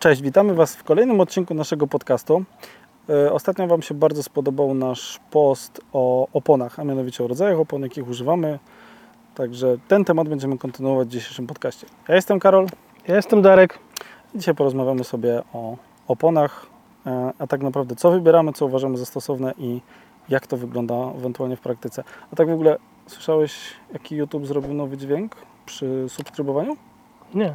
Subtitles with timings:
[0.00, 2.44] Cześć, witamy Was w kolejnym odcinku naszego podcastu.
[3.08, 7.82] E, Ostatnio Wam się bardzo spodobał nasz post o oponach, a mianowicie o rodzajach opon,
[7.82, 8.58] jakich używamy.
[9.34, 11.86] Także ten temat będziemy kontynuować w dzisiejszym podcaście.
[12.08, 12.66] Ja jestem Karol.
[13.08, 13.78] Ja jestem Darek.
[14.34, 15.76] Dzisiaj porozmawiamy sobie o
[16.08, 16.66] oponach,
[17.06, 19.80] e, a tak naprawdę co wybieramy, co uważamy za stosowne i
[20.28, 22.04] jak to wygląda ewentualnie w praktyce.
[22.32, 23.54] A tak w ogóle słyszałeś,
[23.92, 25.36] jaki YouTube zrobił nowy dźwięk
[25.66, 26.76] przy subskrybowaniu?
[27.34, 27.54] Nie,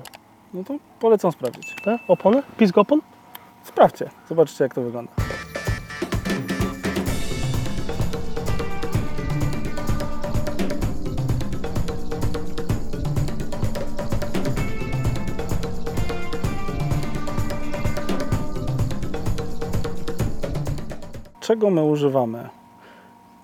[0.55, 1.75] No to polecam sprawdzić.
[1.83, 2.43] te opony?
[2.57, 3.01] Pisk opon?
[3.63, 5.11] Sprawdźcie, zobaczcie jak to wygląda.
[21.39, 22.49] Czego my używamy?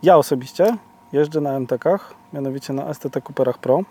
[0.04, 0.78] Ja osobiście
[1.14, 3.84] jeżdżę na MTK-ach, mianowicie na STT Cooperach Pro.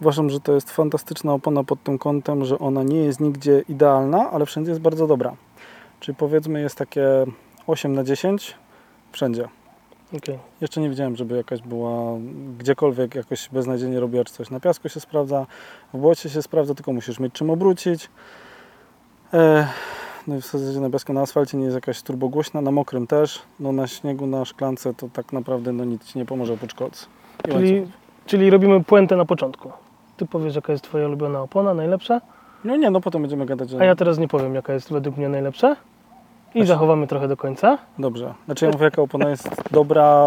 [0.00, 4.30] Uważam, że to jest fantastyczna opona pod tym kątem, że ona nie jest nigdzie idealna,
[4.30, 5.32] ale wszędzie jest bardzo dobra.
[6.00, 7.26] Czyli powiedzmy jest takie
[7.66, 8.54] 8 na 10
[9.12, 9.48] wszędzie.
[10.16, 10.38] Okej.
[10.60, 12.18] Jeszcze nie widziałem, żeby jakaś była
[12.58, 14.50] gdziekolwiek jakoś beznadziejnie robiła czy coś.
[14.50, 15.46] Na piasku się sprawdza,
[15.94, 18.08] w błocie się sprawdza, tylko musisz mieć czym obrócić.
[19.34, 19.68] E,
[20.26, 23.42] no i w zasadzie na piasku, na asfalcie nie jest jakaś turbogłośna, na mokrym też.
[23.60, 27.06] No na śniegu, na szklance to tak naprawdę no nic Ci nie pomoże oprócz kolc.
[27.48, 27.86] Czyli,
[28.26, 29.72] czyli robimy puentę na początku.
[30.20, 32.20] Ty powiesz, jaka jest Twoja ulubiona opona, najlepsza,
[32.64, 33.78] No nie, no potem będziemy gadać, że...
[33.80, 35.72] a ja teraz nie powiem, jaka jest według mnie najlepsza.
[35.72, 37.78] I Znaczy- zachowamy trochę do końca.
[37.98, 38.34] Dobrze.
[38.46, 40.26] Znaczy ja mówię, jaka opona jest dobra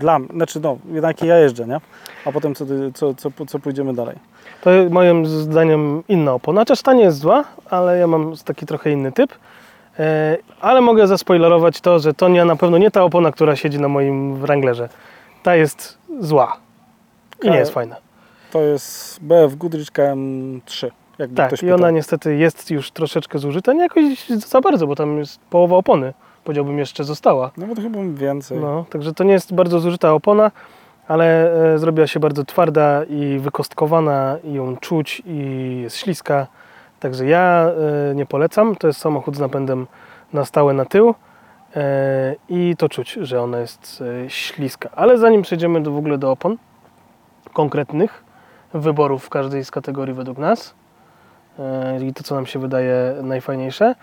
[0.00, 0.28] dla mnie.
[0.34, 1.80] Znaczy no, jednak ja jeżdżę, nie?
[2.24, 4.16] A potem co, co, co, co pójdziemy dalej.
[4.60, 6.60] To moim zdaniem inna opona.
[6.60, 9.32] Chociaż ta nie jest zła, ale ja mam taki trochę inny typ.
[9.98, 13.80] E, ale mogę zaspoilerować to, że to nie, na pewno nie ta opona, która siedzi
[13.80, 14.88] na moim Wranglerze.
[15.42, 16.56] Ta jest zła.
[17.42, 17.96] I nie Ale- jest fajna.
[18.54, 20.90] To jest BF Goodrich KM3.
[21.18, 23.72] Jakby Tak, i ona niestety jest już troszeczkę zużyta.
[23.72, 26.14] Nie jakoś za bardzo, bo tam jest połowa opony.
[26.44, 27.50] Powiedziałbym jeszcze została.
[27.56, 28.58] Nawet chyba więcej.
[28.58, 30.50] No, także to nie jest bardzo zużyta opona,
[31.08, 36.46] ale e, zrobiła się bardzo twarda i wykostkowana i ją czuć i jest śliska.
[37.00, 37.70] Także ja
[38.10, 38.76] e, nie polecam.
[38.76, 39.86] To jest samochód z napędem
[40.32, 41.14] na stałe na tył
[41.76, 44.88] e, i to czuć, że ona jest e, śliska.
[44.94, 46.56] Ale zanim przejdziemy do, w ogóle do opon
[47.52, 48.23] konkretnych
[48.74, 50.74] wyborów w każdej z kategorii według nas
[51.58, 53.94] e, i to, co nam się wydaje najfajniejsze,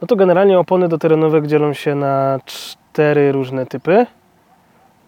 [0.00, 4.06] no to generalnie opony doterenowe dzielą się na cztery różne typy.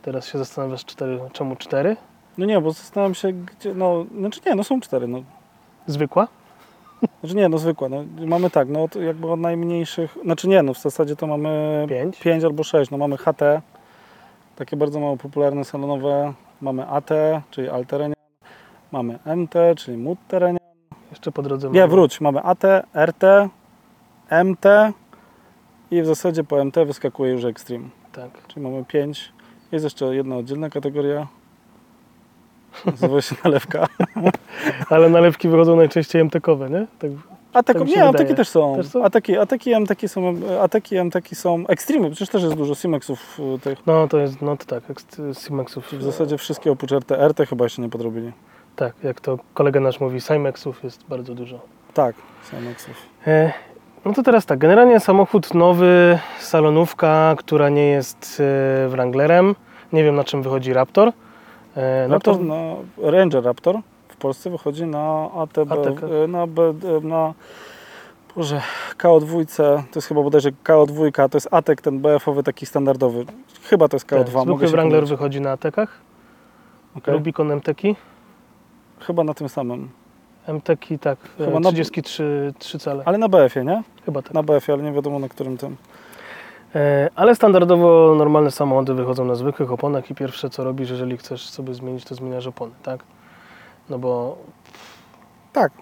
[0.02, 1.96] Teraz się zastanawiasz, cztery, czemu cztery?
[2.38, 3.74] No nie, bo zastanawiam się, gdzie.
[3.74, 5.08] No, znaczy nie, no są cztery.
[5.08, 5.22] No.
[5.86, 6.28] Zwykła?
[7.20, 7.88] Znaczy nie, no zwykłe.
[7.88, 10.18] No, mamy tak, no od, jakby od najmniejszych.
[10.24, 12.18] Znaczy nie, no w zasadzie to mamy Pięć.
[12.18, 12.90] 5 albo 6.
[12.90, 13.42] No mamy HT,
[14.56, 16.32] takie bardzo mało popularne salonowe.
[16.60, 17.10] Mamy AT,
[17.50, 18.17] czyli Alterenian.
[18.92, 20.58] Mamy MT, czyli Mud Terenian.
[21.10, 22.20] Jeszcze po drodze Nie, mamy- wróć.
[22.20, 22.64] Mamy AT,
[23.06, 23.48] RT,
[24.44, 24.92] MT
[25.90, 27.88] i w zasadzie po MT wyskakuje już Extreme.
[28.12, 28.30] Tak.
[28.48, 29.32] Czyli mamy 5.
[29.72, 31.26] Jest jeszcze jedna oddzielna kategoria.
[32.86, 33.86] Nazywa się nalewka.
[34.90, 36.86] Ale nalewki wychodzą najczęściej MTK-owe, nie?
[36.98, 37.10] Tak.
[37.52, 38.08] Ateki, Tak nie, wydaje.
[38.08, 38.76] ateki też są.
[38.76, 39.04] Też są?
[39.04, 40.34] Ateki, ateki, MTeki są,
[41.04, 41.66] MTeki są.
[41.66, 43.86] Extreme, przecież też jest dużo Simexów y, tych.
[43.86, 44.82] No to jest, no to tak,
[45.34, 45.92] Simexów.
[45.92, 47.10] W zasadzie wszystkie oprócz RT.
[47.28, 48.32] RT chyba jeszcze nie podrobili.
[48.78, 51.60] Tak, jak to kolega nasz mówi, Simexów jest bardzo dużo.
[51.94, 52.16] Tak,
[52.50, 52.96] Simexów.
[53.26, 53.52] E,
[54.04, 58.42] No to teraz tak, generalnie samochód nowy, salonówka, która nie jest
[58.84, 59.54] e, Wranglerem.
[59.92, 61.08] Nie wiem na czym wychodzi Raptor.
[61.76, 62.74] E, No Raptor to na
[63.10, 63.76] Ranger Raptor
[64.08, 66.02] w Polsce wychodzi na ATB, ATK.
[66.24, 66.62] y, na, B,
[67.02, 67.34] y, na
[68.36, 68.60] Boże,
[68.98, 69.46] KO2,
[69.90, 73.24] to jest chyba bodajże KO2, to jest ATEK, ten BF-owy taki standardowy.
[73.62, 75.10] Chyba to jest KO2, tak, mogę Wrangler pomylić.
[75.10, 75.98] wychodzi na atekach.
[76.96, 77.14] Okej.
[77.14, 77.96] Rubicon MTeki.
[79.00, 79.88] Chyba na tym samym.
[80.48, 83.02] MTeki tak, Chyba e, na- 33 3 cale.
[83.06, 83.82] Ale na BF-ie, nie?
[84.04, 84.34] Chyba tak.
[84.34, 85.76] Na BF-ie, ale nie wiadomo na którym tym.
[86.74, 91.48] E, Ale standardowo normalne samochody wychodzą na zwykłych oponach i pierwsze co robisz, jeżeli chcesz
[91.50, 93.00] sobie zmienić, to zmieniasz opony, tak?
[93.90, 94.36] No bo
[95.52, 95.72] Tak.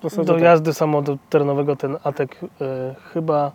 [0.00, 0.42] W zasadzie do tak.
[0.42, 3.52] jazdy samochodu terenowego ten atek e, chyba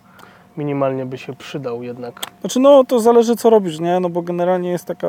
[0.56, 2.20] minimalnie by się przydał jednak.
[2.40, 4.00] Znaczy no to zależy co robisz, nie?
[4.00, 5.08] No bo generalnie jest taka,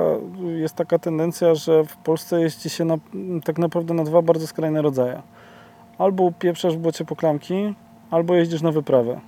[0.56, 2.98] jest taka tendencja, że w Polsce jeździ się na,
[3.44, 5.22] tak naprawdę na dwa bardzo skrajne rodzaje.
[5.98, 7.74] Albo pieprzasz w błocie po klamki,
[8.12, 9.20] albo jeździsz na wyprawę.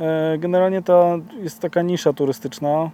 [0.00, 2.68] E, Generalnie ta jest taka nisza turystyczna.
[2.68, 2.90] E,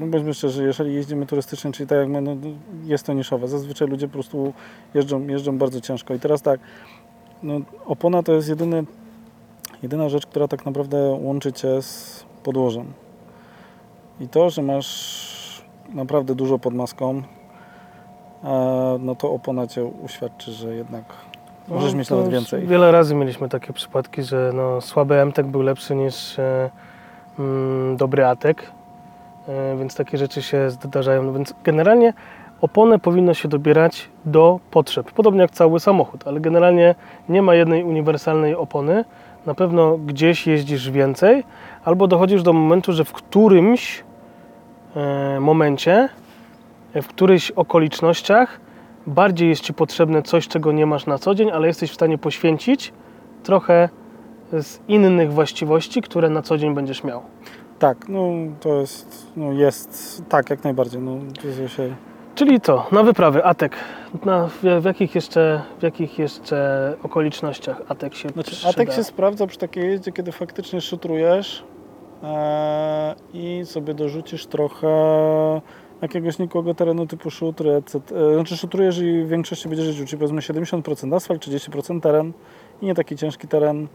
[0.00, 2.36] No bądźmy szczerzy, jeżeli jeździmy turystycznie, czyli tak jak my, no,
[2.84, 3.48] jest to niszowe.
[3.48, 4.52] Zazwyczaj ludzie po prostu
[4.94, 6.14] jeżdżą, jeżdżą bardzo ciężko.
[6.14, 6.60] I teraz tak,
[7.42, 8.84] no, opona to jest jedyny,
[9.82, 12.92] jedyna rzecz, która tak naprawdę łączy Cię z podłożem.
[14.20, 15.62] I to, że masz
[15.94, 17.22] naprawdę dużo pod maską,
[18.44, 21.04] e, no to opona Cię uświadczy, że jednak
[21.68, 22.66] Możesz No, mieć to nawet więcej.
[22.66, 26.70] Wiele razy mieliśmy takie przypadki, że no, słaby MTek był lepszy niż e,
[27.38, 28.72] mm, dobry ATek,
[29.48, 31.22] e, więc takie rzeczy się zdarzają.
[31.22, 32.12] No więc generalnie
[32.60, 36.94] oponę powinno się dobierać do potrzeb, podobnie jak cały samochód, ale generalnie
[37.28, 39.04] nie ma jednej uniwersalnej opony.
[39.48, 41.44] Na pewno gdzieś jeździsz więcej,
[41.84, 44.04] albo dochodzisz do momentu, że w którymś
[44.96, 46.08] e, momencie,
[46.94, 48.60] w którychś okolicznościach
[49.06, 52.18] bardziej jest Ci potrzebne coś, czego nie masz na co dzień, ale jesteś w stanie
[52.18, 52.92] poświęcić
[53.42, 53.88] trochę
[54.52, 57.22] z innych właściwości, które na co dzień będziesz miał.
[57.78, 58.30] Tak, no
[58.60, 61.00] to jest, no jest, tak, jak najbardziej.
[61.00, 61.12] No,
[61.68, 61.94] się,
[62.38, 62.86] Czyli co?
[62.92, 63.76] Na wyprawy ATEK.
[64.24, 68.70] Na, w, w, jakich jeszcze, w jakich jeszcze okolicznościach ATEK się znaczy, przyda?
[68.70, 71.64] ATEK się sprawdza przy takiej jeździe, kiedy faktycznie szutrujesz
[72.22, 74.88] e, i sobie dorzucisz trochę
[76.02, 77.98] jakiegoś nikłego terenu typu szutry, etc.
[78.16, 82.32] E, Znaczy szutrujesz i w większości będziesz jeździł, czyli powiedzmy 70% asfalt, 30% teren
[82.82, 83.88] i nie taki ciężki teren,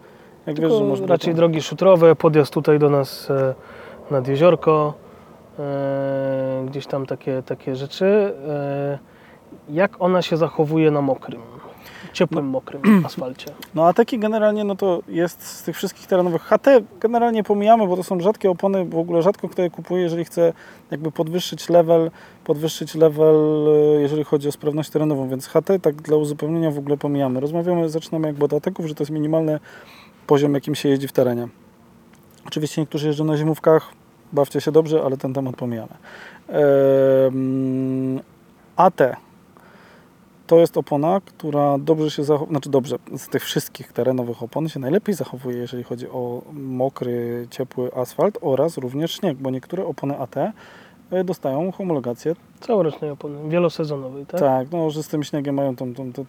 [0.45, 3.53] jak Tylko wiesz, że można raczej drogi szutrowe, podjazd tutaj do nas e,
[4.11, 5.02] nad jeziorko,
[6.65, 8.33] gdzieś tam takie, takie rzeczy.
[8.47, 8.99] E,
[9.69, 11.41] jak ona się zachowuje na mokrym,
[12.13, 13.51] ciepłym, mokrym asfalcie?
[13.75, 16.67] No a taki generalnie no to jest z tych wszystkich terenowych HT
[16.99, 20.53] generalnie pomijamy, bo to są rzadkie opony, w ogóle rzadko kto je kupuje, jeżeli chce
[20.91, 22.11] jakby podwyższyć level,
[22.43, 23.35] podwyższyć level,
[23.97, 27.39] e, jeżeli chodzi o sprawność terenową, więc HT tak dla uzupełnienia w ogóle pomijamy.
[27.39, 29.59] Rozmawiamy, zaczynamy jakby od ateków, że to jest minimalny
[30.27, 31.47] poziom, jakim się jeździ w terenie.
[32.47, 33.93] Oczywiście niektórzy jeżdżą na zimówkach,
[34.33, 35.93] bawcie się dobrze, ale ten temat pomijamy.
[38.75, 39.01] AT
[40.47, 44.79] to jest opona, która dobrze się zachowuje, znaczy dobrze, z tych wszystkich terenowych opon się
[44.79, 50.35] najlepiej zachowuje, jeżeli chodzi o mokry, ciepły asfalt oraz również śnieg, bo niektóre opony AT
[51.25, 52.35] dostają homologację.
[52.59, 54.39] Całorocznej opony, wielosezonowej, tak?
[54.39, 56.23] Tak, no, że z tym śniegiem mają tą, tą, tą,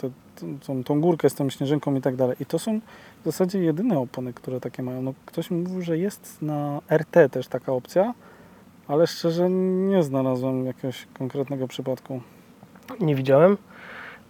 [0.66, 2.36] tą, tą, górkę z tą śnieżynką i tak dalej.
[2.40, 2.80] I to są
[3.22, 5.02] w zasadzie jedyne opony, które takie mają.
[5.02, 8.14] No, ktoś mi mówił, że jest na RT też taka opcja,
[8.88, 12.20] ale szczerze nie znalazłem jakiegoś konkretnego przypadku.
[13.00, 13.56] Nie widziałem.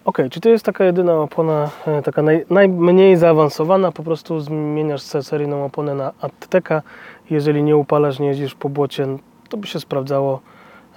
[0.05, 5.02] Ok, czy to jest taka jedyna opona, e, taka naj, najmniej zaawansowana, po prostu zmieniasz
[5.02, 6.82] se- seryjną oponę na Atteka,
[7.31, 9.06] jeżeli nie upalasz, nie jeździsz po błocie,
[9.49, 10.41] to by się sprawdzało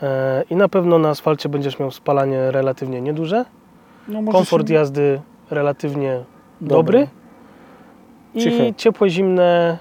[0.01, 3.45] e, i na pewno na asfalcie będziesz miał spalanie relatywnie nieduże,
[4.07, 5.21] No, komfort się- jazdy
[5.51, 6.23] relatywnie
[6.61, 7.07] dobry
[8.33, 8.73] i Cichy.
[8.77, 9.77] ciepłe, zimne,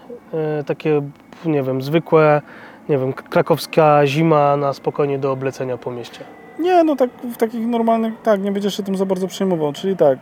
[0.61, 1.03] e, takie,
[1.45, 2.43] nie wiem, zwykłe,
[2.89, 6.21] nie wiem, krakowska zima na spokojnie do oblecenia po mieście.
[6.59, 9.73] Nie, no tak w takich normalnych, tak, nie będziesz się tym za bardzo przejmował.
[9.73, 10.19] Czyli tak,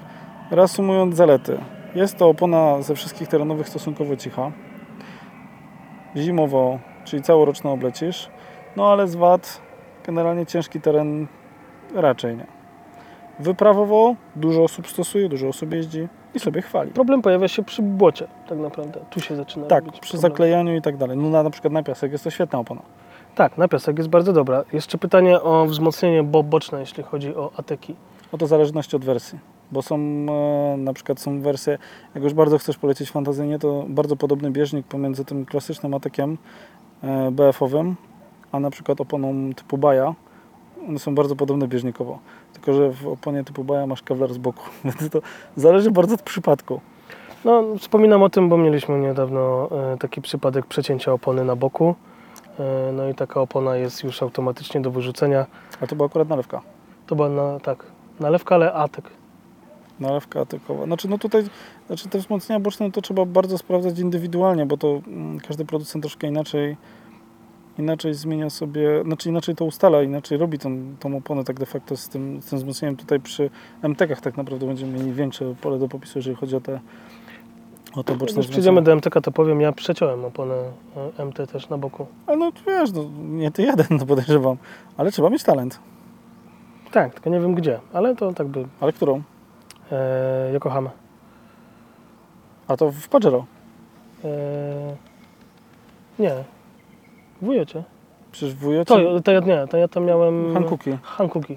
[0.51, 1.59] reasumując zalety.
[1.95, 4.51] Jest to opona ze wszystkich terenowych stosunkowo cicha.
[6.17, 8.29] Zimowo, czyli całoroczno oblecisz.
[8.77, 9.61] No ale z wad
[10.07, 11.27] generalnie ciężki teren
[11.95, 12.47] raczej nie.
[13.39, 16.91] Wyprawowo dużo osób stosuje, dużo osób jeździ i sobie chwali.
[16.91, 19.01] Problem pojawia się przy błocie, tak naprawdę.
[19.11, 20.21] Tu się zaczyna Tak, przy problem.
[20.21, 21.17] zaklejaniu i tak dalej.
[21.17, 22.83] No na, na przykład na piasek jest to świetna opona.
[23.35, 24.65] Tak, na piasek jest bardzo dobra.
[24.73, 27.97] Jeszcze pytanie o wzmocnienie bo boczne, jeśli chodzi o ateki.
[28.33, 29.39] No to w zależności od wersji.
[29.73, 31.79] Bo są e, na przykład są wersje,
[32.15, 36.39] jak już bardzo chcesz polecieć fantazyjnie, to bardzo podobny bieżnik pomiędzy tym klasycznym atekiem
[37.33, 37.95] BF-owym,
[38.53, 40.15] a na przykład oponą typu Baja.
[40.89, 42.19] One są bardzo podobne bieżnikowo.
[42.53, 44.63] Tylko, że w oponie typu Baja masz kevlar z boku.
[44.85, 45.19] Więc to
[45.57, 46.81] zależy bardzo od przypadku.
[47.45, 51.95] No, wspominam o tym, bo mieliśmy niedawno e, taki przypadek przecięcia opony na boku.
[52.59, 55.47] E, no i taka opona jest już automatycznie do wyrzucenia.
[55.81, 56.61] A to była akurat nalewka.
[57.07, 57.87] To była na, tak,
[58.21, 59.11] nalewka, ale atek.
[60.01, 60.85] Nalewka atekowa.
[60.85, 61.45] Znaczy, no tutaj,
[61.87, 66.27] znaczy te wzmocnienia boczne to trzeba bardzo sprawdzać indywidualnie, bo to mm, każdy producent troszkę
[66.27, 66.77] inaczej
[67.79, 71.97] inaczej zmienia sobie, znaczy inaczej to ustala, inaczej robi tą, tą oponę tak de facto
[71.97, 72.97] z tym, z tym wzmocnieniem.
[72.97, 73.51] Tutaj przy
[73.83, 76.81] MTK-ach tak naprawdę będziemy mieli większe pole do popisu, jeżeli chodzi o te
[77.97, 80.55] o te boczne Jak przyjdziemy do MTK, to powiem, ja przeciąłem oponę
[81.19, 82.07] e, MT też na boku.
[82.27, 84.57] Ale no wiesz, no, nie ty jeden, no podejrzewam,
[84.97, 85.79] ale trzeba mieć talent.
[86.91, 89.23] Tak, tylko nie wiem gdzie, ale to tak by Ale którą?
[89.93, 90.91] E, Yokohama.
[92.69, 93.45] A to w Pajero.
[94.25, 94.29] E,
[96.19, 96.35] nie,
[97.43, 97.83] w Wujocie.
[98.33, 98.95] Przecież w Wujocie...
[98.95, 100.55] To, to ja nie, to ja tam miałem...
[100.55, 100.99] Hankuki.
[101.03, 101.57] Hankuki.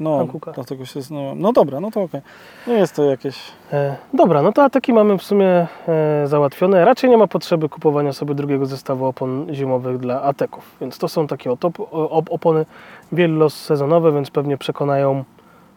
[0.00, 0.52] No, Hankuka.
[0.52, 1.38] dlatego się znałem.
[1.40, 2.20] No dobra, no to okej.
[2.66, 3.38] Nie jest to jakieś...
[3.72, 6.84] E, dobra, no to ataki mamy w sumie e, załatwione.
[6.84, 10.76] Raczej nie ma potrzeby kupowania sobie drugiego zestawu opon zimowych dla ateków.
[10.80, 12.66] Więc to są takie o, op- opony
[13.12, 15.24] wielosezonowe, więc pewnie przekonają,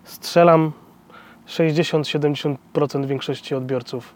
[0.03, 0.71] strzelam,
[1.47, 4.13] 60-70% większości odbiorców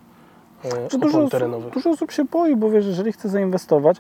[0.66, 1.68] e, opon dużo, terenowych.
[1.68, 3.98] osób, dużo osób się boi, bo wiesz, jeżeli chce zainwestować,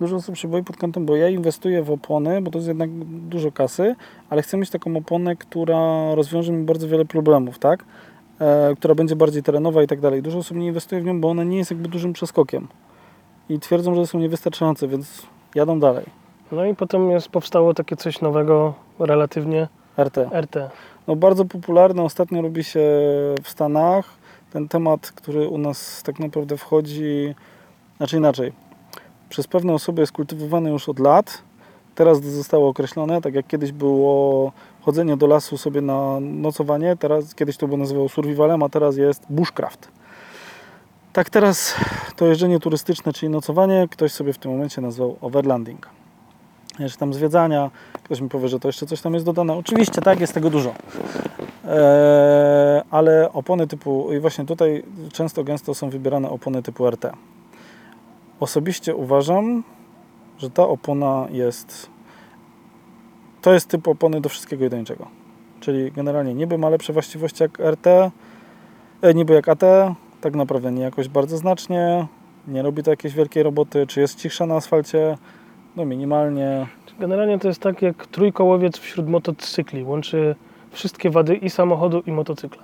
[0.00, 2.90] dużo osób się boi pod kątem, bo ja inwestuję w opony, bo to jest jednak
[3.04, 3.94] dużo kasy,
[4.30, 7.84] ale chcę mieć taką oponę, która rozwiąże mi bardzo wiele problemów, tak?
[8.40, 10.22] e, która będzie bardziej terenowa i tak dalej.
[10.22, 12.68] Dużo osób nie inwestuje w nią, bo ona nie jest jakby dużym przeskokiem.
[13.48, 15.22] I twierdzą, że są niewystarczające, więc
[15.54, 16.06] jadą dalej.
[16.52, 19.68] No i potem jest, powstało takie coś nowego, relatywnie
[19.98, 20.16] RT.
[20.32, 20.70] RT.
[21.08, 22.80] No bardzo popularne ostatnio robi się
[23.42, 24.04] w Stanach.
[24.52, 27.34] Ten temat, który u nas tak naprawdę wchodzi,
[27.96, 28.52] znaczy inaczej.
[29.28, 31.42] Przez pewne osoby jest kultywowany już od lat.
[31.94, 37.56] Teraz zostało określone, tak jak kiedyś było chodzenie do lasu sobie na nocowanie, teraz kiedyś
[37.56, 39.88] to było nazywało survivalem, a teraz jest bushcraft.
[41.12, 41.74] Tak teraz
[42.16, 45.88] to jeżdżenie turystyczne, czyli nocowanie, ktoś sobie w tym momencie nazwał overlanding.
[46.78, 47.70] Jeszcze tam zwiedzania,
[48.08, 49.54] ktoś mi powie, że to jeszcze coś tam jest dodane.
[49.54, 50.74] Oczywiście tak, jest tego dużo.
[51.64, 57.12] Eee, ale opony typu, i właśnie tutaj często gęsto są wybierane opony typu RT.
[58.40, 59.64] Osobiście uważam,
[60.38, 61.90] że ta opona jest.
[63.42, 65.06] To jest typ opony do wszystkiego i do niczego.
[65.60, 67.86] Czyli generalnie niby ma lepsze właściwości jak RT,
[69.02, 69.62] e, niby jak AT,
[70.20, 72.06] tak naprawdę nie jakoś bardzo znacznie,
[72.46, 75.18] nie robi to jakiejś wielkiej roboty, czy jest cichsza na asfalcie,
[75.76, 76.66] no minimalnie,
[76.98, 79.84] Generalnie to jest tak jak trójkołowiec wśród motocykli.
[79.84, 80.34] Łączy
[80.70, 82.62] wszystkie wady i samochodu, i motocykla.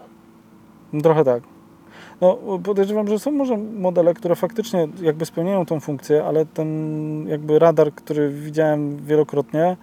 [0.93, 1.43] No, trochę tak.
[2.21, 7.59] No, podejrzewam, że są może modele, które faktycznie jakby spełniają tą funkcję, ale ten jakby
[7.59, 9.77] radar, który widziałem wielokrotnie,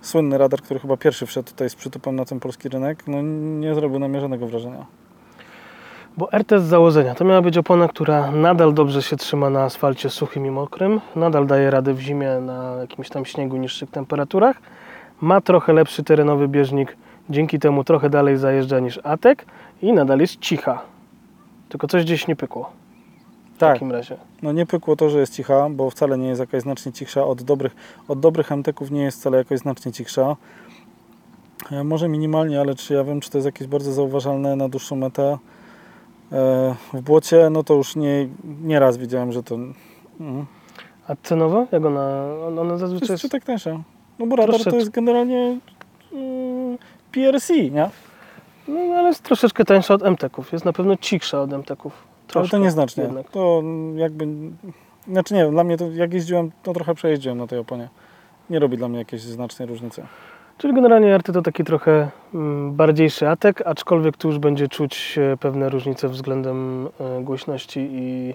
[0.00, 3.22] słynny radar, który chyba pierwszy wszedł tutaj z przytupem na ten polski rynek, no
[3.60, 4.86] nie zrobił na mnie żadnego wrażenia.
[6.16, 10.10] Bo RT z założenia to miała być opona, która nadal dobrze się trzyma na asfalcie
[10.10, 14.56] suchym i mokrym, nadal daje radę w zimie na jakimś tam śniegu, niższych temperaturach,
[15.20, 16.96] ma trochę lepszy terenowy bieżnik,
[17.30, 19.46] dzięki temu trochę dalej zajeżdża niż Atek
[19.82, 20.82] i nadal jest cicha.
[21.68, 22.70] Tylko coś gdzieś nie pykło
[23.54, 24.16] w Tak, takim razie.
[24.42, 27.42] no nie pykło to, że jest cicha, bo wcale nie jest jakaś znacznie cichsza od
[27.42, 27.76] dobrych,
[28.08, 30.36] od dobrych MTK-ów nie jest wcale jakoś znacznie cichsza.
[31.72, 34.96] E, Może minimalnie, ale czy ja wiem, czy to jest jakieś bardzo zauważalne na dłuższą
[34.96, 35.38] metę.
[36.32, 38.28] E, W błocie, no to już nie,
[38.62, 39.54] nie raz widziałem, że to...
[40.20, 40.46] Mm.
[41.08, 41.66] A cenowo?
[41.72, 42.24] Jak ona,
[42.60, 43.32] ona zazwyczaj jest jest...
[43.32, 43.82] tak tańsza.
[44.18, 45.58] No bo radar to jest generalnie
[46.12, 46.78] yy,
[47.12, 47.90] PRC, nie?
[48.68, 50.52] No ale jest troszeczkę tańsza od MTK-ów.
[50.52, 51.92] Jest na pewno cichsza od MTK-ów.
[52.34, 53.04] Ale to nieznacznie.
[53.04, 53.30] jednak.
[53.30, 54.26] To mm, jakby...
[55.08, 57.88] Znaczy nie wiem, dla mnie to jak jeździłem, to trochę przejeździłem na tej oponie.
[58.50, 60.02] Nie robi dla mnie jakiejś znacznej różnicy.
[60.58, 65.68] Czyli generalnie RT to taki trochę mm, bardziejszy atek, aczkolwiek tu już będzie czuć pewne
[65.68, 68.34] różnice względem e, głośności i,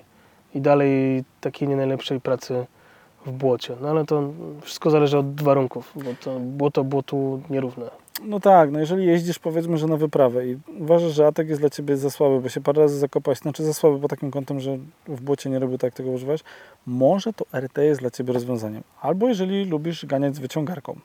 [0.55, 2.65] i dalej takiej nie najlepszej pracy
[3.25, 3.75] w błocie.
[3.81, 7.85] No ale to wszystko zależy od warunków, bo to błoto błotu nierówne.
[8.25, 11.69] No tak, no jeżeli jeździsz powiedzmy, że na wyprawę i uważasz, że atek jest dla
[11.69, 14.77] Ciebie za słaby, bo się parę razy zakopać, znaczy za słaby pod takim kątem, że
[15.07, 16.43] w błocie nie robił tak, tego używać,
[16.85, 18.83] może to RT jest dla Ciebie rozwiązaniem.
[19.01, 20.95] Albo jeżeli lubisz ganiać z wyciągarką,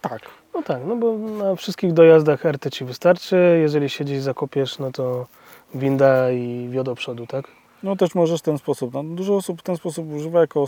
[0.00, 0.22] tak.
[0.54, 4.92] No tak, no bo na wszystkich dojazdach RT Ci wystarczy, jeżeli się gdzieś zakopiesz, no
[4.92, 5.26] to
[5.74, 7.48] winda i wiodo przodu, tak?
[7.82, 8.94] No też możesz w ten sposób.
[8.94, 10.64] No, dużo osób w ten sposób używa jako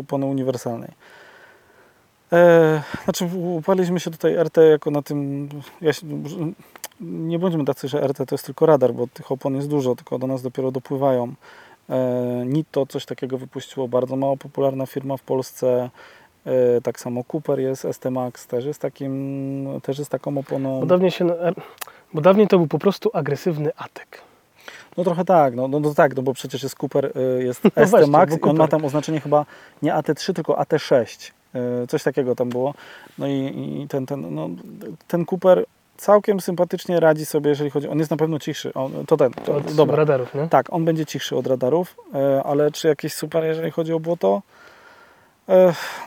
[0.00, 0.90] opony uniwersalnej.
[2.32, 5.48] E, znaczy upaliśmy się tutaj RT jako na tym,
[5.80, 6.06] ja się,
[7.00, 10.18] nie bądźmy tacy, że RT to jest tylko radar, bo tych opon jest dużo, tylko
[10.18, 11.34] do nas dopiero dopływają.
[11.90, 15.90] E, Nitto coś takiego wypuściło, bardzo mało popularna firma w Polsce.
[16.46, 20.80] E, tak samo Cooper jest, ST Max też jest takim, też jest taką oponą.
[20.80, 21.26] Bo dawniej, się,
[22.12, 24.20] bo dawniej to był po prostu agresywny atek.
[24.96, 27.86] No trochę tak, no, no, no tak, no bo przecież jest Cooper, y, jest No
[27.86, 29.46] ST właśnie, Max bo i on ma tam oznaczenie chyba
[29.82, 31.30] nie AT3, tylko AT6.
[31.82, 32.74] y, Coś takiego tam było.
[33.18, 33.32] No i,
[33.82, 34.48] i ten, ten, no,
[35.08, 35.64] ten Cooper
[35.96, 38.74] całkiem sympatycznie radzi sobie, jeżeli chodzi, on jest na pewno cichszy.
[38.74, 39.96] On, to ten, to, Od dobra.
[39.96, 40.48] radarów, nie?
[40.48, 44.42] Tak, on będzie cichszy od radarów, y, ale czy jakieś super, jeżeli chodzi o błoto?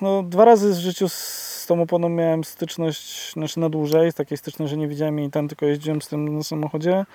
[0.02, 4.72] No, dwa razy w życiu z tą oponą miałem styczność, znaczy na dłużej, takiej styczności,
[4.72, 7.06] że nie widziałem jej ten, tylko jeździłem z tym na samochodzie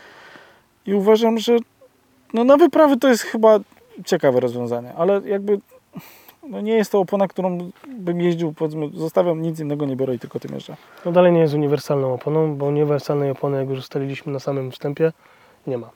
[0.87, 1.56] i uważam, że
[2.35, 3.59] no na wyprawy to jest chyba
[4.04, 5.61] ciekawe rozwiązanie, ale jakby
[6.49, 10.18] no nie jest to opona, którą bym jeździł, powiedzmy, zostawiam, nic innego nie biorę i
[10.18, 10.76] tylko tym jeżdżę.
[11.04, 15.12] No dalej nie jest uniwersalną oponą, bo uniwersalnej opony, jak już ustaliliśmy na samym wstępie,
[15.66, 15.90] nie ma.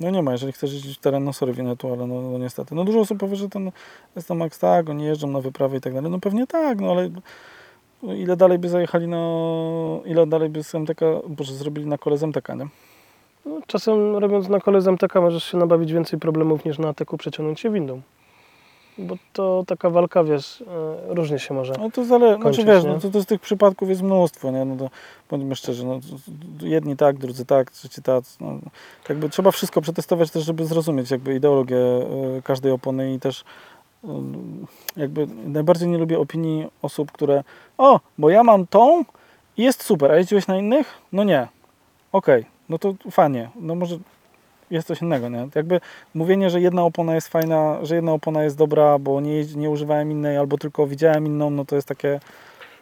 [0.00, 2.74] No nie ma, jeżeli chcesz jeździć teren, no sorry, ale no, no niestety.
[2.74, 3.70] No dużo osób powie, że ten
[4.28, 6.10] tam Max tak, oni jeżdżą na wyprawy i tak dalej.
[6.10, 7.10] No pewnie tak, no ale
[8.02, 9.18] ile dalej by zajechali na,
[10.04, 12.66] ile dalej by z MTK, boże, zrobili na kole z MTK, nie?
[13.46, 17.16] No, czasem robiąc na kole z MTK możesz się nabawić więcej problemów niż na ateku
[17.18, 18.00] przeciągnąć się windą.
[18.98, 20.64] Bo to taka walka, wiesz,
[21.10, 21.74] e, różnie się może.
[21.78, 22.90] No to zależy, znaczy Kończyć, wiesz, nie?
[22.90, 24.64] no to, to z tych przypadków jest mnóstwo, nie?
[24.64, 24.90] No to
[25.30, 26.00] bądźmy szczerzy, no,
[26.60, 28.24] jedni tak, drudzy tak, trzeci tak.
[28.40, 28.58] No,
[29.08, 31.76] jakby trzeba wszystko przetestować też, żeby zrozumieć jakby ideologię
[32.38, 33.44] y, każdej opony i też
[34.04, 34.08] y,
[34.96, 37.44] jakby najbardziej nie lubię opinii osób, które
[37.78, 39.04] o, bo ja mam tą
[39.56, 40.94] i jest super, a jeździłeś na innych?
[41.12, 41.48] No nie.
[42.12, 43.98] Okej, no to fajnie, no może
[44.70, 45.48] jest coś innego, nie?
[45.54, 45.80] Jakby
[46.14, 50.10] mówienie, że jedna opona jest fajna, że jedna opona jest dobra, bo nie, nie używałem
[50.10, 52.20] innej, albo tylko widziałem inną, no to jest takie,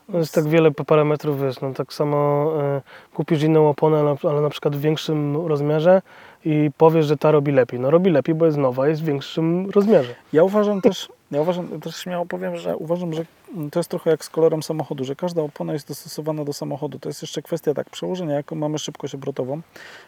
[0.08, 2.82] jest tak wiele parametrów, wiesz, no tak samo e,
[3.14, 6.02] kupisz inną oponę, ale na przykład w większym rozmiarze
[6.44, 7.80] i powiesz, że ta robi lepiej.
[7.80, 10.14] No robi lepiej, bo jest nowa, jest w większym rozmiarze.
[10.32, 13.24] Ja uważam też, ja uważam, też śmiało powiem, że uważam, że
[13.70, 16.98] to jest trochę jak z kolorem samochodu, że każda opona jest dostosowana do samochodu.
[16.98, 19.60] To jest jeszcze kwestia tak, przełożenia, jaką mamy szybkość obrotową,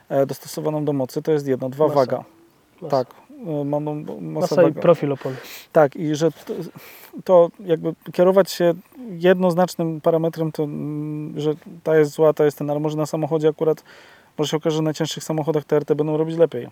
[0.08, 1.96] e, dostosowaną do mocy, to jest jedno, dwa Masa.
[1.96, 2.24] waga.
[2.82, 2.96] Masa.
[2.96, 3.14] Tak,
[3.46, 5.36] e, ma, no, masa, Masa i profil opony.
[5.72, 6.54] Tak, i że to,
[7.24, 8.74] to jakby kierować się
[9.10, 13.48] jednoznacznym parametrem, to mm, że ta jest zła, ta jest ten, ale może na samochodzie
[13.48, 13.84] akurat,
[14.38, 16.68] może się okaże, że na cięższych samochodach te RT będą robić lepiej.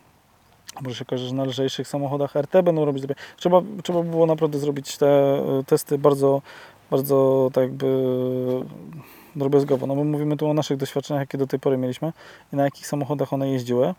[0.82, 3.16] Może się okaże, że na lżejszych samochodach RT będą robić lepiej.
[3.36, 6.42] Trzeba, trzeba by było naprawdę zrobić te e, testy bardzo,
[6.90, 8.04] bardzo tak jakby
[9.36, 9.86] drobiazgowo.
[9.86, 12.12] No bo mówimy tu o naszych doświadczeniach, jakie do tej pory mieliśmy
[12.52, 13.94] i na jakich samochodach one jeździły.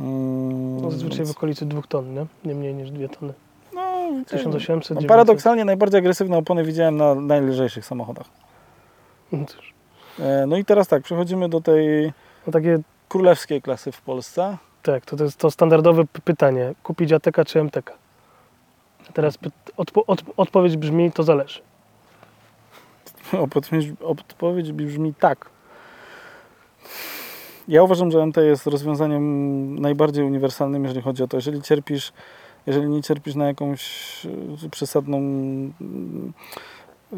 [0.00, 2.26] Mm, No, zazwyczaj więc- w okolicy 2 ton, nie?
[2.44, 3.32] Nie mniej niż 2 tony.
[3.74, 3.80] no,
[4.26, 5.08] 1800, no, 900.
[5.08, 8.26] paradoksalnie najbardziej agresywne opony widziałem na najlżejszych samochodach.
[9.32, 9.74] No cóż,
[10.20, 12.12] E, No i teraz tak, przechodzimy do tej
[12.46, 14.56] No takie, królewskiej klasy w Polsce.
[14.82, 16.74] tak, to, to jest to standardowe pytanie.
[16.82, 17.92] Kupić ATK czy MTK?
[19.14, 19.38] Teraz
[19.76, 21.60] odpo, od, odpowiedź brzmi, to zależy.
[23.44, 25.50] Odpowiedź, odpowiedź brzmi tak.
[27.68, 32.12] Ja uważam, że MT jest rozwiązaniem najbardziej uniwersalnym, jeżeli chodzi o to, jeżeli cierpisz,
[32.66, 33.82] jeżeli nie cierpisz na jakąś
[34.64, 35.72] e, przesadną mm,
[37.12, 37.16] e,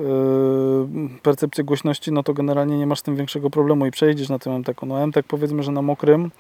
[1.23, 4.53] percepcję głośności, no to generalnie nie masz z tym większego problemu i przejdziesz na tym
[4.53, 4.87] MTK.
[4.87, 6.31] No MTK powiedzmy, że na mokrym,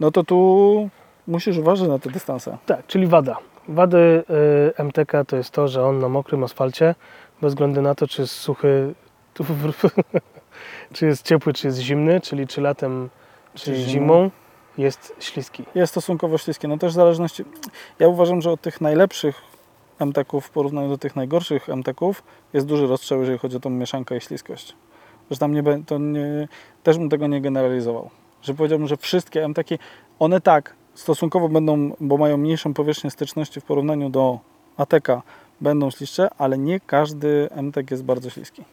[0.00, 0.88] no to tu
[1.26, 2.58] musisz uważać na te dystanse.
[2.66, 3.36] Tak, czyli wada.
[3.68, 6.94] Wady y, MTK to jest to, że on na mokrym asfalcie,
[7.42, 8.94] bez względu na to, czy jest suchy,
[10.94, 13.08] czy jest ciepły, czy jest zimny, czyli czy latem,
[13.54, 13.86] czy, Czy zimą.
[13.86, 14.30] zimą,
[14.78, 15.64] jest śliski.
[15.74, 16.68] Jest stosunkowo śliskie.
[16.68, 17.44] No też w zależności.
[17.98, 19.55] Ja uważam, że od tych najlepszych
[19.98, 22.22] MTK-ów w porównaniu do tych najgorszych MTK-ów
[22.52, 24.76] jest duży rozstrzał, jeżeli chodzi o tą mieszankę i śliskość.
[25.30, 26.48] Że tam nie, to nie,
[26.82, 28.10] też bym tego nie generalizował.
[28.42, 29.74] Że powiedziałbym, że wszystkie MTK,
[30.18, 34.38] one tak stosunkowo będą, bo mają mniejszą powierzchnię styczności w porównaniu do
[34.76, 35.08] ATK,
[35.60, 38.64] będą śliższe, ale nie każdy MTK jest bardzo śliski.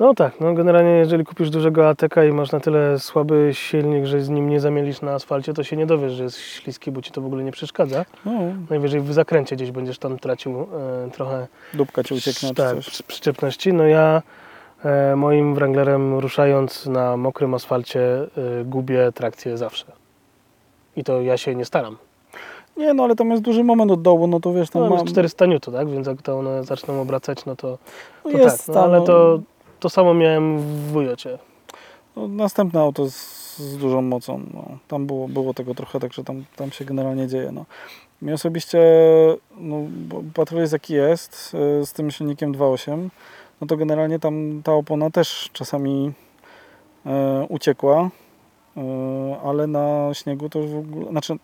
[0.00, 4.20] No tak, no generalnie jeżeli kupisz dużego ATK i masz na tyle słaby silnik, że
[4.20, 7.10] z nim nie zamielisz na asfalcie, to się nie dowiesz, że jest śliski, bo ci
[7.10, 8.04] to w ogóle nie przeszkadza.
[8.24, 8.32] No,
[8.70, 12.86] Najwyżej w zakręcie gdzieś będziesz tam tracił e, trochę dupka ci ucieknie tak, coś.
[12.90, 13.72] przy- przyczepności.
[13.72, 14.22] No ja
[14.84, 18.00] e, moim Wranglerem ruszając na mokrym asfalcie
[18.60, 19.84] e, gubię trakcję zawsze.
[20.96, 21.96] I to ja się nie staram.
[22.76, 24.98] Nie, no ale tam jest duży moment od dołu, no to wiesz, tam No, mam...
[24.98, 25.88] jest 400 N, tak?
[25.90, 27.78] Więc jak to one zaczną obracać, no to,
[28.24, 28.76] no to jest tak.
[28.76, 29.38] No, ale no- to,
[29.80, 31.38] to samo miałem w Wujocie.
[32.16, 34.42] No, następne auto z, z dużą mocą.
[34.54, 34.78] No.
[34.88, 37.52] Tam było, było tego trochę, także tam, tam się generalnie dzieje.
[37.52, 37.64] No.
[38.22, 38.80] Mi osobiście,
[39.56, 39.76] no,
[40.34, 43.08] patrol jest jaki jest, y, z tym silnikiem 2.8,
[43.60, 46.12] no to generalnie tam ta opona też czasami
[47.06, 48.10] e, uciekła,
[48.76, 51.36] e, ale na śniegu to w ogóle, znaczy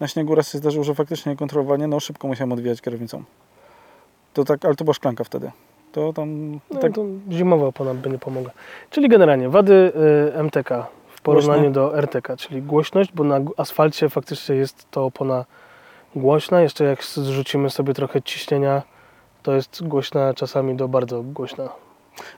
[0.00, 3.24] na śniegu raz się zdarzyło, że faktycznie niekontrolowanie, no szybko musiałem odwijać kierownicą.
[4.34, 5.50] To tak, ale to była szklanka wtedy.
[5.92, 8.52] To tam No, tak to zimowa opona by nie pomogła.
[8.90, 9.92] Czyli generalnie wady
[10.34, 15.44] y, MTK w porównaniu do RTK, czyli głośność, bo na asfalcie faktycznie jest to opona
[16.16, 16.60] głośna.
[16.60, 18.82] Jeszcze jak zrzucimy sobie trochę ciśnienia,
[19.42, 21.68] to jest głośna czasami do bardzo głośna.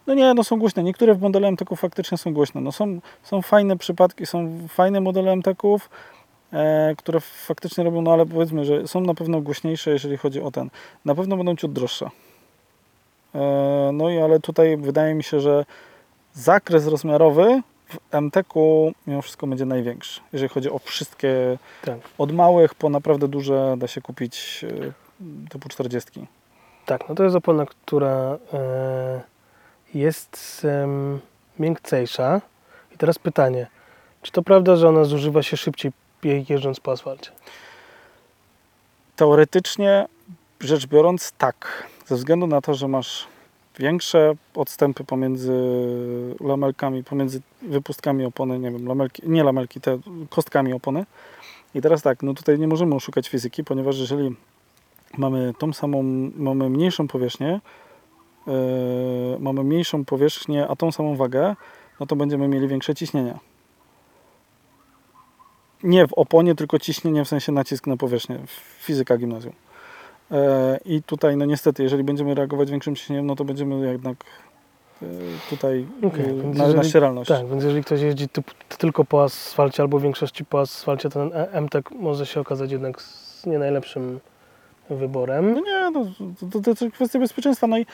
[0.06, 0.82] No nie, no są głośne.
[0.82, 2.60] Niektóre w modele MTK faktycznie są głośne.
[2.60, 5.90] No są, są fajne przypadki, są fajne modele MTK-ów,
[6.52, 10.50] e, które faktycznie robią, no ale powiedzmy, że są na pewno głośniejsze, jeżeli chodzi o
[10.50, 10.70] ten.
[11.04, 12.10] Na pewno będą ciut droższe.
[13.34, 15.64] E, no i ale tutaj wydaje mi się, że
[16.34, 20.20] zakres rozmiarowy w MTK-u mimo wszystko będzie największy.
[20.32, 21.98] Jeżeli chodzi o wszystkie, Tak.
[22.18, 26.26] od małych po naprawdę duże da się kupić e, typu 40.
[26.86, 29.20] Tak, no to jest opona, która e,
[29.94, 30.66] jest
[31.58, 32.40] miękcejsza.
[32.94, 33.66] I teraz pytanie,
[34.22, 35.92] czy to prawda, że ona zużywa się szybciej
[36.24, 37.30] je- jeżdżąc po asfalcie?
[39.16, 40.06] Teoretycznie
[40.60, 41.86] rzecz biorąc, tak.
[42.08, 43.26] Ze względu na to, że masz
[43.78, 45.52] większe odstępy pomiędzy
[46.40, 49.98] lamelkami, pomiędzy wypustkami opony, nie wiem, lamelki, nie lamelki, te
[50.30, 51.06] kostkami opony.
[51.74, 54.36] I teraz tak, no tutaj nie możemy oszukać fizyki, ponieważ jeżeli
[55.18, 56.02] mamy tą samą,
[56.36, 57.60] mamy mniejszą powierzchnię,
[58.46, 58.52] yy,
[59.38, 61.56] mamy mniejszą powierzchnię, a tą samą wagę,
[62.00, 63.38] no to będziemy mieli większe ciśnienie.
[65.82, 68.38] Nie w oponie, tylko ciśnienie w sensie nacisk na powierzchnię.
[68.80, 69.67] Fizyka gimnazjum.
[70.30, 74.16] E, I tutaj, no niestety, jeżeli będziemy reagować większym ciśnieniem, no to będziemy jednak
[75.02, 75.06] y,
[75.50, 77.28] tutaj Okej, y, więc na, na jeżeli- ścieralność.
[77.28, 81.30] Tak, więc jeżeli ktoś jeździ typ, tylko po asfalcie albo w większości po asfalcie, ten
[81.34, 84.20] E- MTEK może się okazać jednak z nie najlepszym
[84.90, 85.54] wyborem.
[85.54, 86.04] No nie, no,
[86.52, 87.66] to, to, to kwestia bezpieczeństwa.
[87.66, 87.86] No i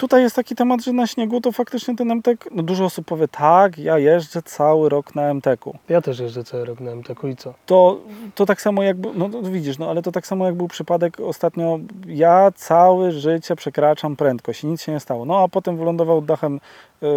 [0.00, 3.28] tutaj jest taki temat, że na śniegu to faktycznie ten MTek, no dużo osób powie,
[3.28, 5.78] tak, ja jeżdżę cały rok na MTku.
[5.88, 7.54] Ja też jeżdżę cały rok na MTK i co?
[7.66, 8.00] To,
[8.34, 11.20] to tak samo jak, no to widzisz, no ale to tak samo jak był przypadek
[11.20, 15.24] ostatnio, ja całe życie przekraczam prędkość i nic się nie stało.
[15.24, 16.60] No a potem wylądował dachem,
[17.02, 17.08] yy,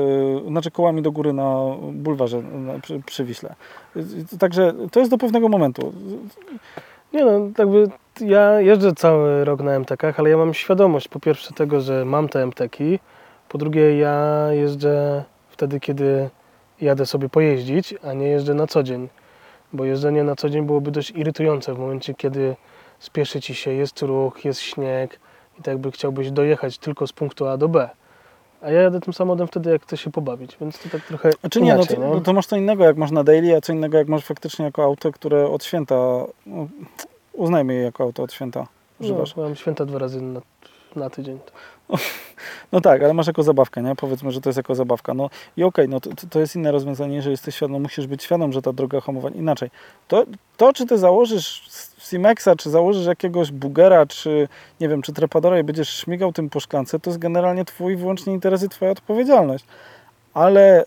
[0.48, 1.60] znaczy kołami do góry na
[1.92, 3.56] bulwarze na, przy, przy Wiśle.
[3.96, 4.06] Yy,
[4.40, 5.94] Także to jest do pewnego momentu.
[7.14, 7.90] Nie no, jakby
[8.22, 12.30] ja jeżdżę cały rok na MTK-ach, ale ja mam świadomość po pierwsze tego, że mam
[12.30, 13.00] te MTki,
[13.50, 16.30] po drugie ja jeżdżę wtedy, kiedy
[16.82, 19.10] jadę sobie pojeździć, a nie jeżdżę na co dzień.
[19.74, 22.56] Bo jeżdżenie na co dzień byłoby dość irytujące w momencie, kiedy
[23.00, 25.20] spieszy ci się, jest ruch, jest śnieg
[25.60, 27.90] i tak jakby chciałbyś dojechać tylko z punktu A do B.
[28.64, 31.62] A ja jadę tym samochodem wtedy, jak chcę się pobawić, więc to tak trochę Znaczy
[31.62, 33.74] nie, no inaczej, to, no to masz co innego jak masz na daily, a co
[33.74, 35.96] innego jak masz faktycznie jako auto, które od święta,
[36.46, 36.68] no,
[37.34, 38.68] uznajmy je jako auto od święta
[39.00, 39.36] używasz.
[39.36, 40.42] No, mam święta dwa razy na,
[41.00, 41.40] na tydzień.
[42.72, 43.96] No tak, ale masz jako zabawkę, nie?
[43.96, 45.14] Powiedzmy, że to jest jako zabawka.
[45.14, 48.54] No i okej, no to, to- jest inne rozwiązanie, że jesteś świadom, musisz być świadom,
[48.54, 49.70] że ta droga hamowania inaczej.
[50.08, 50.26] To,
[50.58, 54.48] to czy ty założysz Simexa, czy założysz jakiegoś Bugera, czy
[54.80, 58.34] nie wiem, czy Trepadora i będziesz śmigał tym po szklance, to jest generalnie twój wyłącznie
[58.34, 59.66] interes i twoja odpowiedzialność.
[60.34, 60.86] Ale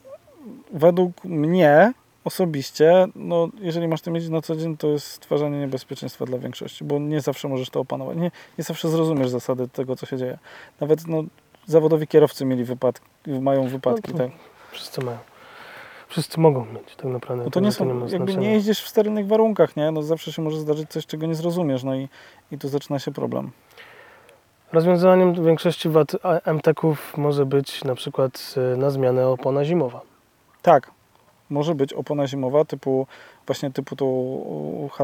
[0.73, 1.93] według mnie
[2.27, 6.85] osobiście, no jeżeli masz tym jeździć na co dzień, to jest stwarzanie niebezpieczeństwa dla większości,
[6.85, 8.17] bo nie zawsze możesz to opanować.
[8.17, 10.39] Nie, nie zawsze zrozumiesz zasady tego, co się dzieje.
[10.81, 11.25] Nawet no,
[11.67, 14.33] zawodowi kierowcy mieli wypadki, mają wypadki, No to- tak.
[14.73, 15.19] Wszyscy mają.
[16.09, 17.45] Wszyscy mogą mieć tak naprawdę.
[17.45, 19.91] No to nie są, ma jakby nie jeździsz w sterylnych warunkach, nie?
[19.91, 22.09] No zawsze się może zdarzyć coś, czego nie zrozumiesz, no i,
[22.53, 23.51] i tu zaczyna się problem.
[24.73, 26.13] Rozwiązaniem większości wad
[26.45, 30.01] MTK-ów może być na przykład e, na zmianę opona zimowa.
[30.63, 30.91] Tak,
[31.51, 33.07] może być opona zimowa typu
[33.47, 34.07] właśnie typu to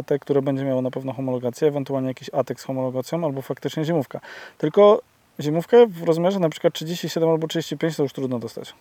[0.00, 4.20] HT, które będzie miało na pewno homologację, ewentualnie jakiś ATEK z homologacją albo faktycznie zimówka.
[4.58, 5.02] Tylko
[5.40, 8.74] zimówkę w rozmiarze na przykład 37 albo 35 to już trudno dostać.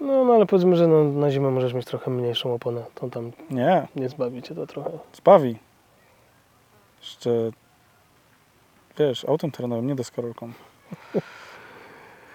[0.00, 2.84] No, no ale powiedzmy, że no, na zimę możesz mieć trochę mniejszą oponę.
[2.94, 4.90] To tam Nie, nie zbawi cię to trochę.
[5.12, 5.56] zbawi.
[7.00, 7.30] Jeszcze,
[8.98, 10.52] wiesz, autem terenowym, nie deskorolką.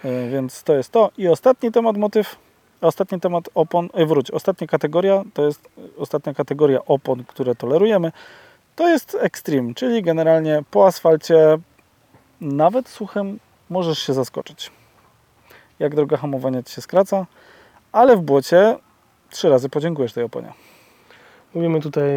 [0.05, 1.11] E, Więc to jest to.
[1.17, 2.35] I ostatni temat, motyw,
[2.87, 8.11] ostatni temat opon, e, wróć, ostatnia kategoria, to jest e, ostatnia kategoria opon, które tolerujemy,
[8.75, 11.57] to jest extreme, czyli generalnie po asfalcie,
[12.41, 14.71] nawet suchem, możesz się zaskoczyć.
[15.79, 17.25] Jak droga hamowania Ci się skraca,
[17.91, 18.77] ale w błocie
[19.29, 20.53] trzy razy podziękujesz tej oponie.
[21.53, 22.09] Mówimy tutaj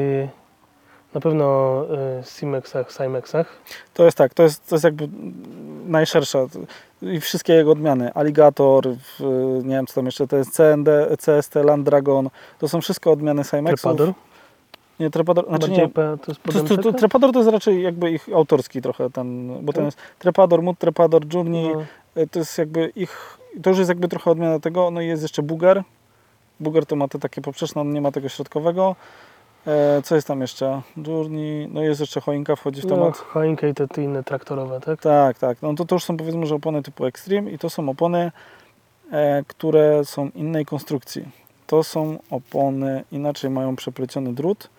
[1.16, 1.83] na pewno
[2.18, 3.46] e, Simexach, Simexach.
[3.94, 5.09] To jest tak, to jest, to jest jakby
[5.87, 6.38] najszersza
[7.02, 8.12] i wszystkie jego odmiany.
[8.14, 8.87] Alligator,
[9.64, 13.44] nie wiem co tam jeszcze, to jest CND, CST, Land Dragon, to są wszystko odmiany
[13.44, 13.81] Cymexów.
[13.81, 14.14] Trepador.
[15.00, 16.92] Nie, Trepador, znaczy Bardziej nie, to jest to, to, to?
[16.92, 19.85] Trepador to jest raczej jakby ich autorski trochę ten, bo to Tak.
[19.85, 24.09] jest Trepador, Mood Trepador, Journey, No, y, to jest jakby ich, to już jest jakby
[24.09, 25.83] trochę odmiana tego, no i jest jeszcze Buger.
[26.61, 28.96] Buger to ma te takie poprzeczne, on nie ma tego środkowego.
[29.66, 30.83] E, co jest tam jeszcze?
[31.07, 33.16] Journey, no jest jeszcze choinka, wchodzi w no, temat.
[33.16, 35.00] choinkę i te, te inne traktorowe, tak?
[35.00, 35.62] Tak, tak.
[35.62, 38.33] No to, to już są powiedzmy, że opony typu Extreme i to są opony,
[39.12, 41.29] e, które są innej konstrukcji.
[41.66, 44.70] To są opony, inaczej mają przepleciony drut,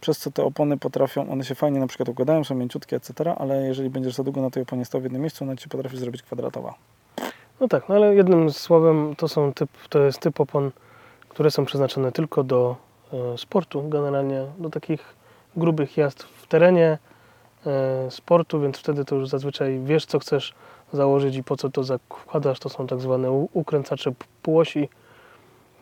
[0.00, 3.62] przez co te opony potrafią, one się fajnie na przykład układają, są mięciutkie, etc., ale
[3.62, 6.22] jeżeli będziesz za długo na tej oponie stał w jednym miejscu, ona ci potrafi zrobić
[6.22, 6.74] kwadratowa.
[7.60, 10.70] No tak, no ale jednym słowem to są typ, to jest typ opon,
[11.28, 12.76] które są przeznaczone tylko do
[13.36, 15.14] sportu, generalnie do takich
[15.56, 16.98] grubych jazd w terenie
[17.66, 20.54] e, sportu, więc wtedy to już zazwyczaj wiesz, co chcesz
[20.92, 22.58] założyć i po co to zakładasz.
[22.58, 24.88] To są tak zwane ukręcacze półosi.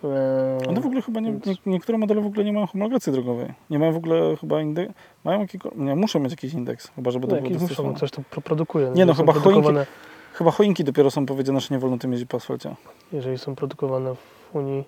[0.05, 3.53] E, One w ogóle chyba nie, nie, niektóre modele w ogóle nie mają homologacji drogowej.
[3.71, 4.93] Nie mają w ogóle chyba indeks,
[5.25, 8.43] mają nie, muszą mieć jakiś indeks, chyba żeby no, to było muszą, coś to pro-
[8.43, 8.91] produkuje.
[8.91, 9.87] Nie no, Jeżeli są chyba choinki-
[10.33, 12.75] Chyba choinki dopiero są powiedziane, że nie wolno tym jeździć po asfalcie.
[13.13, 14.85] Jeżeli są produkowane w Unii,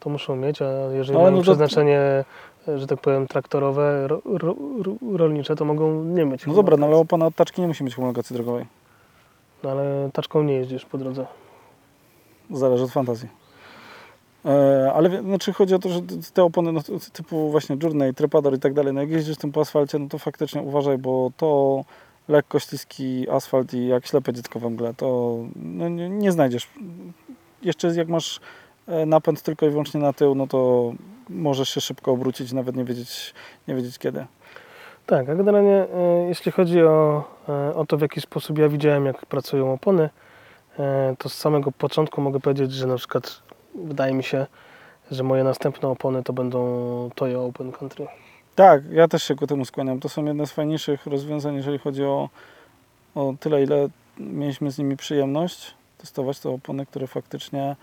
[0.00, 2.24] to muszą mieć, a jeżeli Ale mają no przeznaczenie,
[2.76, 6.46] że tak powiem, traktorowe, ro, ro, ro, rolnicze, to mogą nie mieć.
[6.46, 8.66] No dobra, no ale opona od taczki nie musi mieć homologacji drogowej.
[9.62, 11.26] No ale taczką nie jeździsz po drodze.
[12.50, 13.28] Zależy od fantazji.
[14.44, 16.00] E, ale znaczy chodzi o to, że
[16.34, 16.80] te opony no,
[17.12, 20.18] typu właśnie Journey, Trepador i tak dalej, no jak jeździsz tym po asfalcie, no to
[20.18, 21.82] faktycznie uważaj, bo to
[22.28, 26.68] lekko śliski asfalt i jak ślepe dziecko we mgle, to no, nie, nie znajdziesz.
[27.62, 28.40] Jeszcze jak masz
[29.06, 30.92] napęd tylko i wyłącznie na tył, no to
[31.28, 33.34] możesz się szybko obrócić, nawet nie wiedzieć,
[33.68, 34.26] nie wiedzieć kiedy.
[35.08, 39.06] Tak, a generalnie e, jeśli chodzi o, e, o to, w jaki sposób ja widziałem,
[39.06, 40.10] jak pracują opony,
[40.78, 43.42] e, to z samego początku mogę powiedzieć, że na przykład
[43.74, 44.46] wydaje mi się,
[45.10, 48.06] że moje następne opony to będą Toyo Open Country.
[48.54, 50.00] Tak, ja też się ku temu skłaniam.
[50.00, 52.28] To są jedne z fajniejszych rozwiązań, jeżeli chodzi o,
[53.14, 57.76] o tyle, ile mieliśmy z nimi przyjemność testować te opony, które faktycznie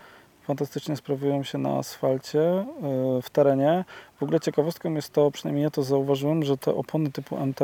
[0.46, 3.84] fantastycznie sprawują się na asfalcie, yy, w terenie.
[4.16, 7.60] W ogóle ciekawostką jest to, przynajmniej ja to zauważyłem, że te opony typu MT,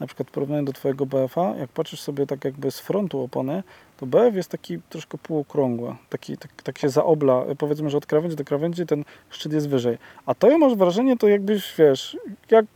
[0.00, 3.62] na przykład w porównaniu do Twojego BF-a, jak patrzysz sobie tak jakby z frontu opony,
[3.96, 8.36] to BF jest taki troszkę półokrągły, taki, tak, tak się zaobla, powiedzmy, że od krawędzi
[8.36, 9.98] do krawędzi ten szczyt jest wyżej.
[10.26, 12.16] A to ja masz wrażenie, to jakbyś, wiesz,
[12.50, 12.66] jak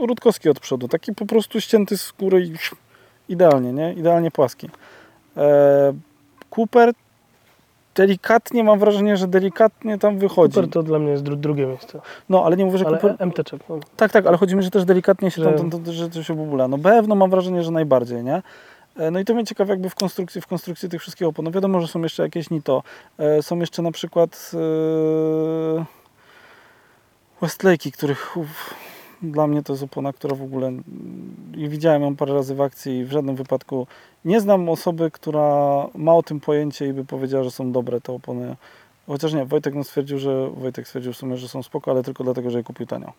[0.00, 2.52] Rutkowski od przodu, taki po prostu ścięty z góry i
[3.32, 3.92] idealnie, nie?
[3.92, 4.70] Idealnie płaski.
[5.36, 5.92] E,
[6.50, 6.92] Cooper
[7.98, 10.54] delikatnie, mam wrażenie, że delikatnie tam wychodzi.
[10.54, 12.00] Super to dla mnie jest dru drugie miejsce.
[12.28, 13.26] No, ale nie mówię, że Ale Cooper...
[13.26, 13.60] MT-czek.
[13.68, 13.78] No.
[13.96, 16.22] Tak, tak, ale chodzi mi, że też delikatnie się Że- tam, tam, tam, że to
[16.22, 16.68] się bubula.
[16.68, 18.42] No BF, no mam wrażenie, że najbardziej, nie?
[18.96, 21.44] E, No i to mnie ciekawi jakby w konstrukcji, w konstrukcji tych wszystkich opon.
[21.44, 22.82] No wiadomo, że są jeszcze jakieś Nito.
[23.18, 25.84] E, Są jeszcze na przykład e,
[27.42, 28.74] Westlake'i, których uf,
[29.22, 30.84] dla mnie to jest opona, która w ogóle mm,
[31.56, 33.86] i widziałem ją parę razy w akcji i w żadnym wypadku
[34.24, 38.12] nie znam osoby, która ma o tym pojęcie i by powiedziała, że są dobre te
[38.12, 38.56] opony.
[39.06, 42.24] Chociaż nie, Wojtek no stwierdził, że Wojtek stwierdził w sumie, że są spoko, ale tylko
[42.24, 43.12] dlatego, że je kupił tanio.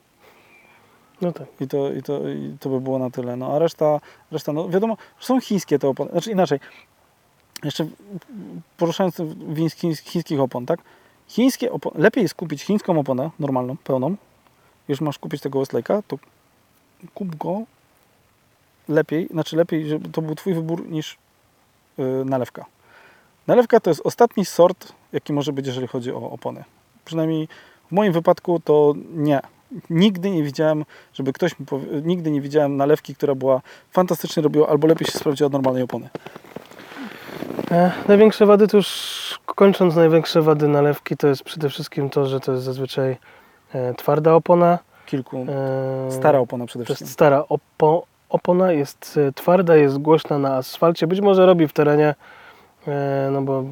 [1.21, 1.47] no tak.
[1.61, 3.35] I to, i, to, I to by było na tyle.
[3.35, 3.99] No a reszta,
[4.31, 6.11] reszta no wiadomo, są chińskie te opony.
[6.11, 6.59] Znaczy inaczej,
[7.63, 7.87] jeszcze
[8.77, 9.21] poruszając
[10.03, 10.79] chińskich opon, tak?
[11.27, 14.15] Chińskie opony, lepiej jest kupić chińską oponę, normalną, pełną.
[14.89, 16.17] Już masz kupić tego Westlake'a, to
[17.13, 17.61] kup go
[18.87, 21.17] lepiej, znaczy lepiej, żeby to był Twój wybór niż
[21.97, 22.65] yy, nalewka.
[23.47, 26.63] Nalewka to jest ostatni sort, jaki może być, jeżeli chodzi o opony.
[27.05, 27.47] Przynajmniej
[27.87, 29.41] w moim wypadku to nie.
[29.89, 34.67] Nigdy nie widziałem, żeby ktoś mi powie, nigdy nie widziałem nalewki, która była fantastycznie robiła,
[34.67, 36.09] albo lepiej się sprawdziła od normalnej opony.
[37.71, 42.39] E, największe wady to już kończąc największe wady nalewki to jest przede wszystkim to, że
[42.39, 43.17] to jest zazwyczaj
[43.97, 44.79] twarda opona.
[45.05, 45.45] Kilku.
[46.07, 47.13] E, Stara opona przede To jest wszystkim.
[47.13, 51.07] stara opo, opona, jest e, twarda, jest głośna na asfalcie.
[51.07, 52.15] Być może robi w terenie,
[52.87, 53.63] e, no bo...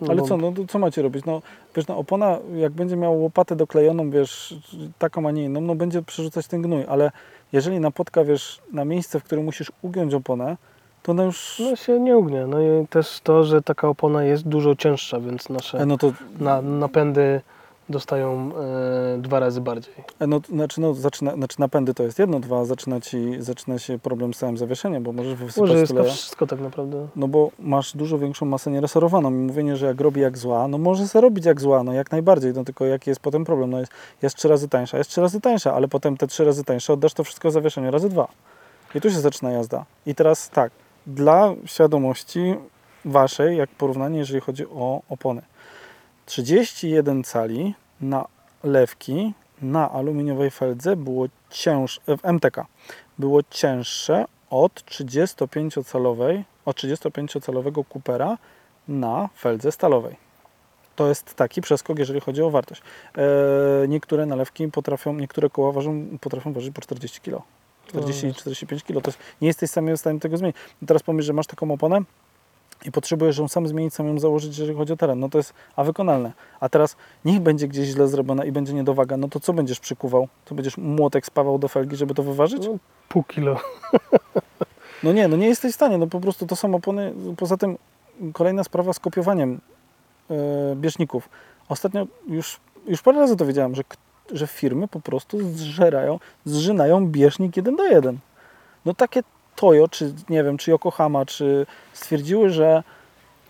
[0.00, 1.24] No Ale co, no co macie robić?
[1.24, 1.42] No,
[1.76, 4.54] wiesz, no opona, jak będzie miała łopatę doklejoną, wiesz,
[4.98, 7.10] taką, a nie inną, no będzie przerzucać ten gnój, ale
[7.52, 10.56] jeżeli napotka, wiesz, na miejsce, w którym musisz ugiąć oponę,
[11.02, 11.62] to ona już...
[11.70, 12.46] No się nie ugnie.
[12.46, 16.12] No i też to, że taka opona jest dużo cięższa, więc nasze E, no to,
[16.40, 17.40] na, napędy
[17.88, 18.50] dostają
[19.14, 19.94] e, dwa razy bardziej.
[20.18, 23.98] e, no, znaczy, no, zaczyna, znaczy napędy to jest jedno, dwa, zaczyna ci, zaczyna się
[23.98, 26.04] problem z całym zawieszeniem, bo możesz wysypać Może jest tyle...
[26.04, 27.06] wszystko tak naprawdę.
[27.16, 30.78] No bo masz dużo większą masę nieresorowaną i mówienie, że jak robi jak zła, no
[30.78, 33.80] może se robić jak zła, no jak najbardziej, no tylko jaki jest potem problem, no
[33.80, 36.92] jest, jest trzy razy tańsza, jest trzy razy tańsza, ale potem te trzy razy tańsze
[36.92, 38.28] oddasz to wszystko zawieszenie razy dwa.
[38.94, 39.84] I tu się zaczyna jazda.
[40.06, 40.72] I teraz tak,
[41.06, 42.54] dla świadomości
[43.04, 45.42] waszej, jak porównanie, jeżeli chodzi o opony.
[46.26, 48.24] 31 cali na
[48.64, 52.66] lewki na aluminiowej feldze było cięższe, w MTK,
[53.18, 58.38] było cięższe od 35-calowej, od 35-calowego Coopera
[58.88, 60.16] na feldze stalowej.
[60.96, 62.82] To jest taki przeskok, jeżeli chodzi o wartość.
[63.18, 67.42] E, niektóre nalewki potrafią, niektóre koła ważą, potrafią ważyć po 40 kg.
[67.92, 69.02] 40-45 kg.
[69.02, 70.56] To jest, nie jesteś sam w stanie tego zmienić.
[70.86, 72.00] Teraz pomyśl, że masz taką oponę
[72.84, 75.20] i potrzebujesz ją sam zmienić, sam ją założyć, jeżeli chodzi o teren.
[75.20, 76.32] No to jest a wykonalne.
[76.60, 80.28] A teraz niech będzie gdzieś źle zrobiona i będzie niedowaga, no to co będziesz przykuwał?
[80.44, 82.66] To będziesz młotek spawał do felgi, żeby to wyważyć?
[82.66, 83.56] No, pół kilo.
[85.02, 87.12] No nie, no nie jesteś w stanie, no po prostu to są opony.
[87.36, 87.78] Poza tym
[88.32, 89.60] kolejna sprawa z kopiowaniem
[90.30, 90.34] e,
[90.76, 91.28] bieżników.
[91.68, 93.82] Ostatnio już, już parę razy to wiedziałem, że,
[94.32, 98.18] że firmy po prostu zżerają, zżynają bieżnik jeden do jeden.
[98.84, 99.22] No takie
[99.56, 102.82] Toyo, czy nie wiem, czy Yokohama, czy stwierdziły, że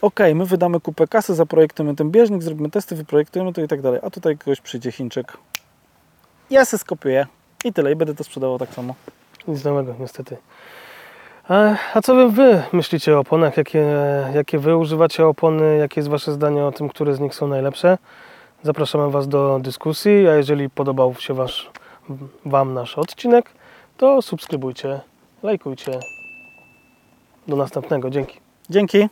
[0.03, 4.01] okej, my wydamy kupę kasy, zaprojektujemy ten bieżnik, zrobimy testy, wyprojektujemy to i tak dalej.
[4.03, 5.39] A tutaj ktoś przyjdzie Chińczyk.
[6.51, 7.27] Ja se skopiuję
[7.65, 8.95] i tyle, i będę to sprzedawał tak samo.
[9.49, 10.37] Nic nowego, niestety.
[11.49, 13.57] A, a co wy myślicie o oponach?
[13.57, 13.87] Jakie,
[14.35, 15.77] jakie wy używacie opony?
[15.77, 17.99] Jakie jest wasze zdanie o tym, które z nich są najlepsze?
[18.63, 21.71] Zapraszamy was do dyskusji, a jeżeli podobał się wasz,
[22.45, 23.51] wam nasz odcinek,
[23.97, 25.01] to subskrybujcie,
[25.47, 26.01] lajkujcie.
[27.49, 28.11] Do następnego.
[28.11, 28.41] Dzięki.
[28.71, 29.09] Dzięki.